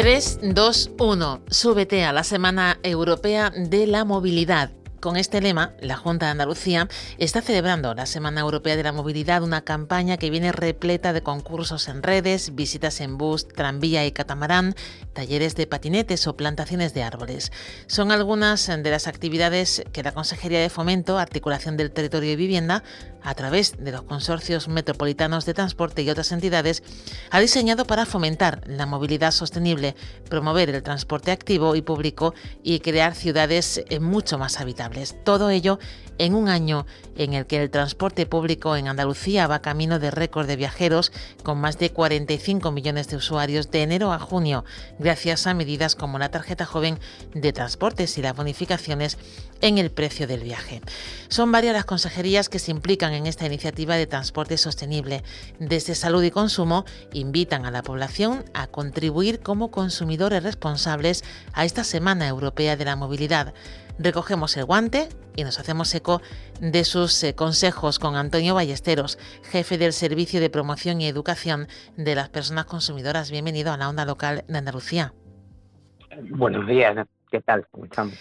[0.00, 1.42] 3, 2, 1.
[1.50, 4.70] Súbete a la Semana Europea de la Movilidad.
[4.98, 9.42] Con este lema, la Junta de Andalucía está celebrando la Semana Europea de la Movilidad,
[9.42, 14.74] una campaña que viene repleta de concursos en redes, visitas en bus, tranvía y catamarán,
[15.12, 17.52] talleres de patinetes o plantaciones de árboles.
[17.86, 22.84] Son algunas de las actividades que la Consejería de Fomento, Articulación del Territorio y Vivienda,
[23.22, 26.82] a través de los consorcios metropolitanos de transporte y otras entidades,
[27.30, 29.94] ha diseñado para fomentar la movilidad sostenible,
[30.28, 35.16] promover el transporte activo y público y crear ciudades eh, mucho más habitables.
[35.24, 35.78] Todo ello
[36.18, 40.46] en un año en el que el transporte público en Andalucía va camino de récord
[40.46, 41.12] de viajeros,
[41.42, 44.64] con más de 45 millones de usuarios de enero a junio,
[44.98, 46.98] gracias a medidas como la tarjeta joven
[47.34, 49.16] de transportes y las bonificaciones
[49.62, 50.82] en el precio del viaje.
[51.28, 55.22] Son varias las consejerías que se implican en esta iniciativa de transporte sostenible.
[55.58, 61.84] Desde Salud y Consumo invitan a la población a contribuir como consumidores responsables a esta
[61.84, 63.54] Semana Europea de la Movilidad.
[63.98, 66.22] Recogemos el guante y nos hacemos eco
[66.60, 72.14] de sus eh, consejos con Antonio Ballesteros, jefe del Servicio de Promoción y Educación de
[72.14, 73.30] las Personas Consumidoras.
[73.30, 75.12] Bienvenido a la onda local de Andalucía.
[76.30, 77.66] Buenos días, ¿qué tal?
[77.70, 78.14] ¿Cómo estamos?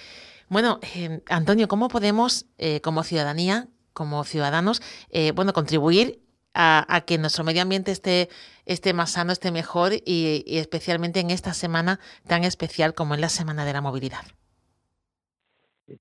[0.49, 6.19] Bueno, eh, Antonio, ¿cómo podemos, eh, como ciudadanía, como ciudadanos, eh, bueno, contribuir
[6.53, 8.29] a, que nuestro medio ambiente esté,
[8.65, 13.29] esté más sano, esté mejor y, especialmente en esta semana tan especial como es la
[13.29, 14.25] Semana de la Movilidad?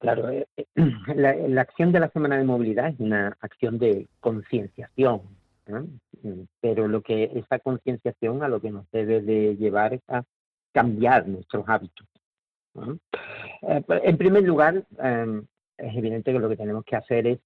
[0.01, 0.29] Claro,
[1.15, 5.23] la, acción de la Semana de Movilidad es una acción de concienciación,
[6.61, 10.25] pero lo que esa concienciación a lo que nos debe de llevar es a
[10.73, 12.07] cambiar nuestros hábitos.
[13.63, 15.45] Eh, en primer lugar, em,
[15.77, 17.39] es evidente que lo que tenemos que hacer es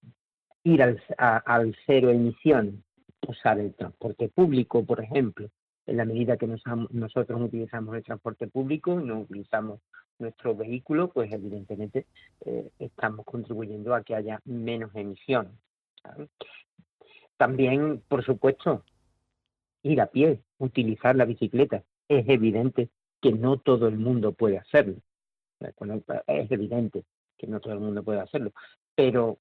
[0.64, 2.82] ir al, al cero emisión,
[3.26, 5.48] usar el transporte público, por ejemplo.
[5.86, 9.80] En la medida que nosotros utilizamos el transporte público no utilizamos
[10.18, 12.06] nuestro vehículo, pues evidentemente
[12.46, 15.52] eh, estamos contribuyendo a que haya menos emisiones.
[17.36, 18.84] También, por supuesto,
[19.82, 21.82] ir a pie, utilizar la bicicleta.
[22.08, 22.88] Es evidente
[23.20, 24.96] que no todo el mundo puede hacerlo
[26.26, 27.04] es evidente
[27.38, 28.52] que no todo el mundo puede hacerlo,
[28.94, 29.38] pero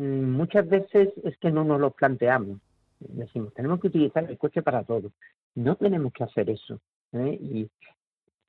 [0.00, 2.58] muchas veces es que no nos lo planteamos.
[3.00, 5.12] Decimos, tenemos que utilizar el coche para todo.
[5.54, 6.80] No tenemos que hacer eso.
[7.12, 7.38] ¿eh?
[7.40, 7.70] Y,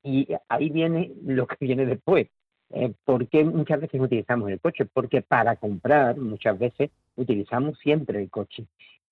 [0.03, 2.27] y ahí viene lo que viene después.
[2.73, 4.85] Eh, ¿Por qué muchas veces utilizamos el coche?
[4.85, 8.65] Porque para comprar muchas veces utilizamos siempre el coche.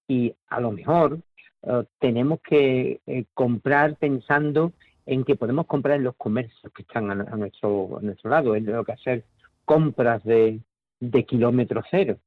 [0.07, 1.19] Y a lo mejor
[1.63, 4.71] eh, tenemos que eh, comprar pensando
[5.05, 8.63] en que podemos comprar en los comercios que están a, nuestro, a nuestro lado, es
[8.63, 9.25] lo que hacer
[9.65, 10.59] compras de,
[10.99, 12.17] de kilómetro cero.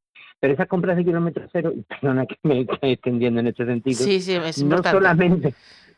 [0.42, 4.04] Pero esas compras de kilómetro cero, y perdona que me estoy extendiendo en este sentido,
[4.66, 5.54] no, solamente,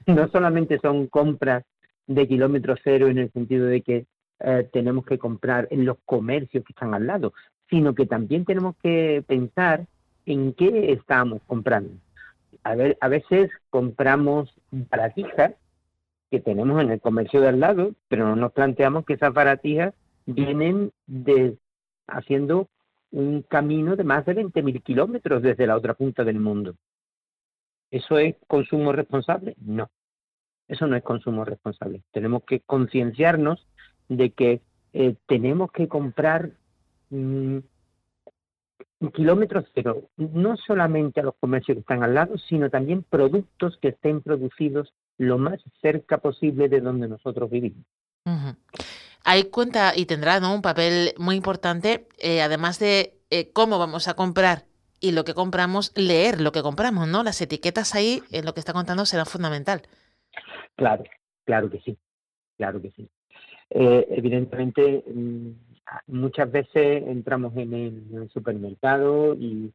[0.06, 1.64] no solamente son compras
[2.06, 4.04] de kilómetro cero en el sentido de que
[4.40, 7.32] eh, tenemos que comprar en los comercios que están al lado,
[7.70, 9.86] sino que también tenemos que pensar
[10.26, 11.94] en qué estamos comprando.
[12.64, 15.54] A, ver, a veces compramos baratijas
[16.30, 19.94] que tenemos en el comercio de al lado, pero no nos planteamos que esas baratijas
[20.26, 21.56] vienen de
[22.06, 22.68] haciendo
[23.14, 26.74] un camino de más de 20.000 kilómetros desde la otra punta del mundo.
[27.90, 29.54] ¿Eso es consumo responsable?
[29.60, 29.88] No,
[30.66, 32.02] eso no es consumo responsable.
[32.10, 33.68] Tenemos que concienciarnos
[34.08, 36.50] de que eh, tenemos que comprar
[37.10, 37.58] mm,
[39.12, 43.88] kilómetros cero, no solamente a los comercios que están al lado, sino también productos que
[43.88, 47.84] estén producidos lo más cerca posible de donde nosotros vivimos.
[49.24, 50.54] Hay cuenta y tendrá ¿no?
[50.54, 54.64] un papel muy importante, eh, además de eh, cómo vamos a comprar
[55.00, 57.22] y lo que compramos, leer lo que compramos, ¿no?
[57.22, 59.82] Las etiquetas ahí, en lo que está contando, será fundamental.
[60.76, 61.04] Claro,
[61.44, 61.96] claro que sí,
[62.56, 63.08] claro que sí.
[63.70, 65.48] Eh, evidentemente, mm,
[66.08, 69.72] muchas veces entramos en el, supermercado y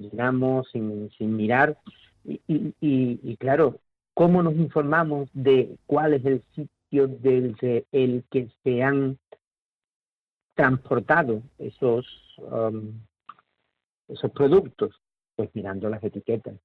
[0.00, 1.76] llegamos sin, sin mirar
[2.24, 2.40] y,
[2.80, 3.80] y, claro,
[4.14, 9.18] cómo nos informamos de cuál es el sitio del el que se han
[10.54, 12.06] transportado esos,
[12.38, 13.00] um,
[14.08, 15.00] esos productos,
[15.36, 16.56] pues mirando las etiquetas.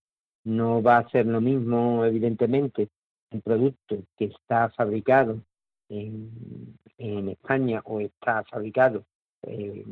[0.44, 2.90] No va a ser lo mismo, evidentemente,
[3.32, 5.42] el producto que está fabricado
[5.90, 9.06] en, en España o está fabricado
[9.44, 9.86] eh,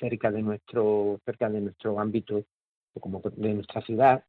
[0.00, 2.44] cerca de nuestro cerca de nuestro ámbito
[3.00, 4.24] como de nuestra ciudad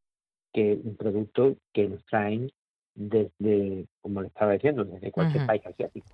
[0.54, 2.52] que un producto que nos traen
[2.98, 6.08] desde como le estaba diciendo desde cualquier país asiático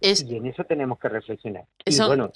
[0.00, 1.64] y en eso tenemos que reflexionar.
[1.86, 2.30] Son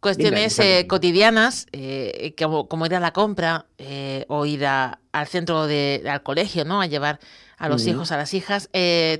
[0.00, 5.66] cuestiones eh, cotidianas, eh, como, como, ir a la compra eh, o ir al centro
[5.66, 6.80] de, al colegio, ¿no?
[6.80, 7.18] A llevar
[7.56, 8.70] a los hijos, a las hijas,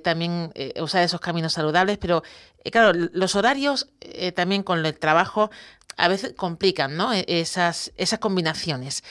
[0.03, 0.51] también
[0.81, 2.23] usar esos caminos saludables, pero
[2.73, 3.91] claro, los horarios
[4.35, 5.51] también con el trabajo
[5.99, 7.13] a veces complican, ¿no?
[7.13, 9.05] E, esas, esas combinaciones.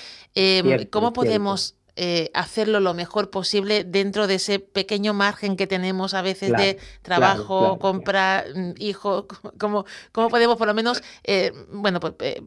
[0.89, 6.21] ¿Cómo podemos eh, hacerlo lo mejor posible dentro de ese pequeño margen que tenemos a
[6.21, 9.27] veces de trabajo, compra, mm, hijo,
[9.59, 12.41] ¿cómo, ¿cómo, podemos por lo menos, eh, bueno, pues, eh,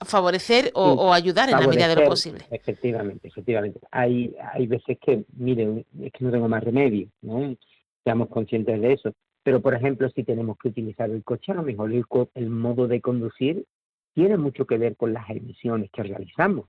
[0.00, 2.46] favorecer o, ayudar en la medida de lo posible?
[2.50, 3.78] Efectivamente, efectivamente.
[3.92, 7.54] Hay, hay veces que, miren, es que no tengo más remedio, ¿no?
[8.02, 9.12] Seamos conscientes de eso.
[9.44, 12.04] Pero, por ejemplo, si tenemos que utilizar el coche, a lo mejor el,
[12.34, 13.66] el modo de conducir
[14.14, 16.66] tiene mucho que ver con las emisiones que realizamos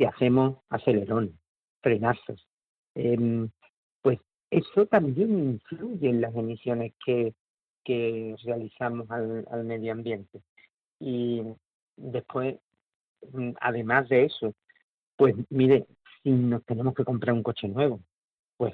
[0.00, 1.38] si hacemos acelerón,
[1.82, 2.48] frenazos,
[2.94, 3.50] em,
[4.00, 4.18] pues
[4.50, 7.34] eso también influye en las emisiones que,
[7.84, 10.40] que realizamos al, al medio ambiente.
[11.00, 11.42] Y
[11.98, 12.56] después,
[13.30, 14.54] mm, además de eso,
[15.16, 15.86] pues mire,
[16.22, 18.00] si nos tenemos que comprar un coche nuevo,
[18.56, 18.72] pues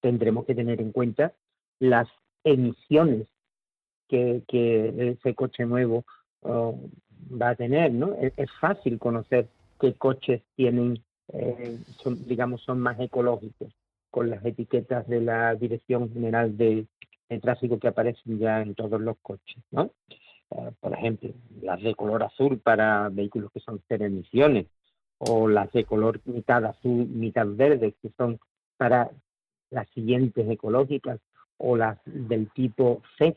[0.00, 1.34] tendremos que tener en cuenta
[1.78, 2.08] las
[2.42, 3.28] emisiones
[4.08, 6.04] que, que ese coche nuevo
[6.40, 6.80] oh,
[7.40, 8.14] va a tener, ¿no?
[8.14, 9.48] es, fácil conocer
[9.84, 13.74] qué coches tienen, eh, son, digamos, son más ecológicos,
[14.10, 16.86] con las etiquetas de la Dirección General de,
[17.42, 19.90] Tráfico que aparecen ya en todos los coches, ¿no?
[20.52, 21.30] Eh, por ejemplo,
[21.62, 24.66] las de color azul para vehículos que son cero emisiones,
[25.18, 28.38] o las de color mitad azul, mitad verde, que son
[28.76, 29.10] para
[29.70, 31.18] las siguientes ecológicas,
[31.56, 33.36] o las del tipo C,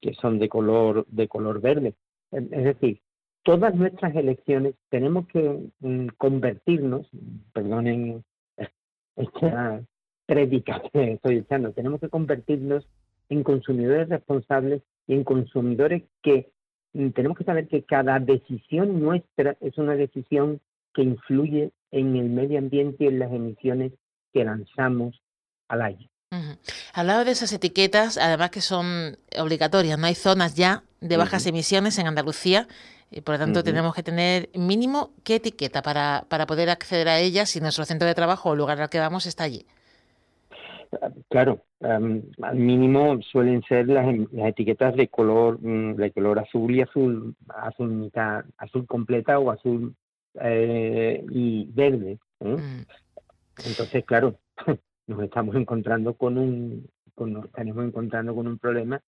[0.00, 1.94] que son de color, de color verde.
[2.30, 3.00] Es decir,
[3.42, 7.06] todas nuestras elecciones tenemos que mm, convertirnos,
[7.52, 8.24] perdonen
[9.16, 9.82] esta
[10.26, 12.86] prédica que estoy echando, tenemos que convertirnos
[13.28, 16.50] en consumidores responsables y en consumidores que
[16.92, 20.60] mm, tenemos que saber que cada decisión nuestra es una decisión
[20.94, 23.92] que influye en el medio ambiente y en las emisiones
[24.32, 25.20] que lanzamos
[25.68, 26.08] al aire.
[26.94, 31.98] Hablaba de esas etiquetas, además que son obligatorias, no hay zonas ya de bajas emisiones
[31.98, 32.68] en Andalucía.
[33.12, 37.20] Y por lo tanto, tenemos que tener mínimo qué etiqueta para, para poder acceder a
[37.20, 39.66] ella si nuestro centro de trabajo o lugar al que vamos está allí.
[41.28, 44.06] Claro, al mínimo suelen ser las,
[44.46, 49.94] etiquetas de color mm, de color azul y azul azul mitad, azul completa o azul
[50.40, 52.18] eh, y verde.
[52.40, 52.56] ¿eh?
[52.56, 52.84] Mm.
[53.66, 54.38] Entonces, claro,
[55.06, 59.00] nos estamos encontrando con un con, nos estaremos encontrando con un problema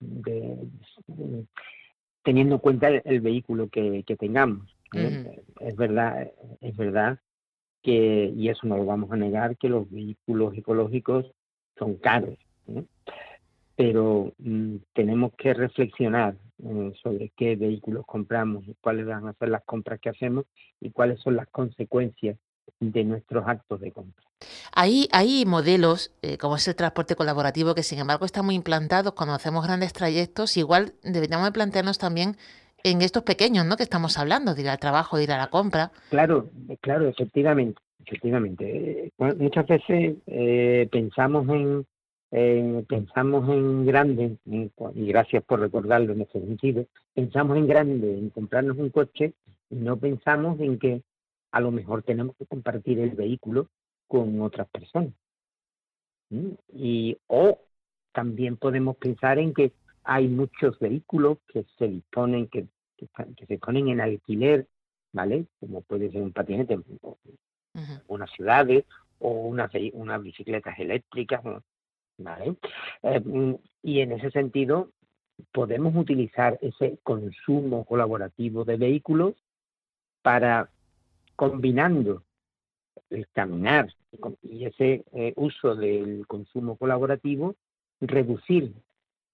[0.00, 0.56] de,
[2.26, 4.76] teniendo en cuenta el, vehículo que, tengamos.
[4.94, 5.44] ¿eh?
[5.60, 6.28] Es verdad,
[6.60, 7.20] es verdad
[7.82, 11.32] que, y eso no lo vamos a negar, que los vehículos ecológicos
[11.78, 12.36] son caros.
[12.66, 12.82] ¿eh?
[13.76, 19.62] Pero mm, tenemos que reflexionar eh, sobre qué vehículos compramos, cuáles van a ser las
[19.62, 20.46] compras que hacemos
[20.80, 22.36] y cuáles son las consecuencias
[22.80, 24.24] de nuestros actos de compra.
[24.74, 29.14] Hay, hay modelos, eh, como es el transporte colaborativo, que sin embargo están muy implantados
[29.14, 30.56] cuando hacemos grandes trayectos.
[30.56, 32.36] Igual deberíamos plantearnos también
[32.84, 33.76] en estos pequeños, ¿no?
[33.76, 35.90] Que estamos hablando, de ir al trabajo, de ir a la compra.
[36.10, 39.06] Claro, claro, efectivamente, efectivamente.
[39.06, 41.86] Eh, muchas veces eh, pensamos en
[42.88, 46.84] pensamos en grande, y gracias por recordarlo en ese sentido,
[47.14, 49.32] pensamos en grande, en comprarnos un coche,
[49.70, 51.02] y no pensamos en que
[51.50, 53.68] a lo mejor tenemos que compartir el vehículo
[54.06, 55.12] con otras personas.
[56.72, 57.58] Y o
[58.12, 59.72] también podemos pensar en que
[60.04, 64.66] hay muchos vehículos que se disponen, que, que, se ponen en alquiler,
[65.12, 65.46] ¿vale?
[65.60, 66.84] Como puede ser un patinete en
[68.06, 68.84] unas ciudades
[69.18, 71.42] o unas, unas bicicletas eléctricas,
[72.18, 72.56] ¿vale?
[73.02, 74.90] Eh, y en ese sentido
[75.52, 79.34] podemos utilizar ese consumo colaborativo de vehículos
[80.22, 80.70] para
[81.36, 82.22] combinando
[83.10, 83.92] el caminar
[84.42, 87.54] y ese eh, uso del consumo colaborativo,
[88.00, 88.72] reducir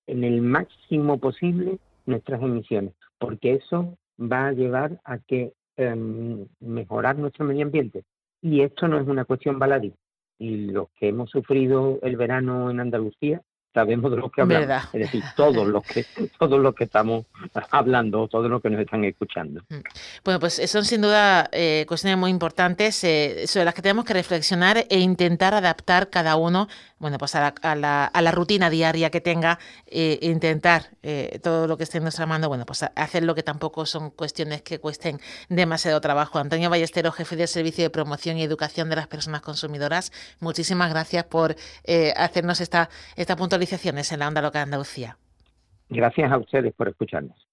[0.07, 7.17] en el máximo posible nuestras emisiones, porque eso va a llevar a que em, mejorar
[7.17, 8.05] nuestro medio ambiente.
[8.41, 9.95] Y esto no es una cuestión baladí.
[10.39, 13.41] Y los que hemos sufrido el verano en Andalucía,
[13.73, 14.89] sabemos de lo que hablamos.
[14.93, 16.05] Es decir, todos los que,
[16.39, 17.27] todos los que estamos
[17.71, 19.63] hablando, todos los que nos están escuchando.
[19.69, 19.77] Mm.
[20.25, 24.15] Bueno, pues son sin duda eh, cuestiones muy importantes eh, sobre las que tenemos que
[24.15, 26.69] reflexionar e intentar adaptar cada uno,
[27.03, 30.85] bueno, pues a la, a la, rutina diaria que tenga, e intentar
[31.43, 34.63] todo lo que esté en nuestra mano, bueno, pues hacer lo que tampoco son cuestiones
[34.63, 35.19] que cuesten
[35.51, 36.39] demasiado trabajo.
[36.39, 41.25] Antonio Ballestero, jefe del Servicio de Promoción y Educación de las Personas Consumidoras, muchísimas gracias
[41.25, 41.57] por
[42.17, 45.19] hacernos esta, esta puntualizaciones en la onda local Andalucía.
[45.91, 47.52] Gracias a ustedes por escucharnos.